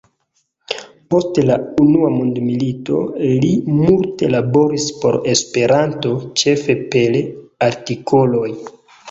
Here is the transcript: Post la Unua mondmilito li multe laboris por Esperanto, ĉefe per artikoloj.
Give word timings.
Post 1.13 1.35
la 1.49 1.57
Unua 1.83 2.09
mondmilito 2.13 3.01
li 3.43 3.51
multe 3.81 4.31
laboris 4.37 4.89
por 5.05 5.19
Esperanto, 5.35 6.15
ĉefe 6.45 6.79
per 6.97 7.21
artikoloj. 7.69 8.51